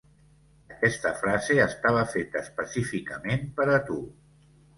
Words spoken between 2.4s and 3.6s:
específicament